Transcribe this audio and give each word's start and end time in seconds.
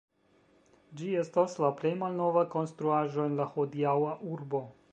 Ĝi 1.01 1.09
estas 1.23 1.57
la 1.65 1.69
plej 1.81 1.91
malnova 1.99 2.43
konstruaĵo 2.55 3.27
en 3.29 3.37
la 3.41 3.47
hodiaŭa 3.53 4.17
urbo. 4.37 4.63